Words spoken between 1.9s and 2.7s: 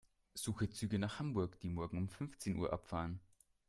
um fünfzehn